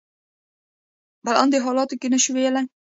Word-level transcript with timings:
په 1.23 1.29
لاندې 1.35 1.57
حالاتو 1.65 1.95
کې 1.99 2.07
نشو 2.13 2.31
ویلای. 2.33 2.65